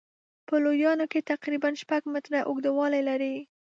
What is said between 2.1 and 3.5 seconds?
متره اوږدوالی لري.